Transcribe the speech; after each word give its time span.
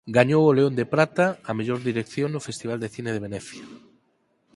Gañou 0.17 0.43
o 0.47 0.55
León 0.57 0.73
de 0.79 0.85
Prata 0.93 1.25
á 1.49 1.51
mellor 1.57 1.79
dirección 1.89 2.27
no 2.31 2.45
Festival 2.47 2.77
de 2.81 2.91
Cine 2.95 3.11
de 3.13 3.23
Venecia. 3.25 3.65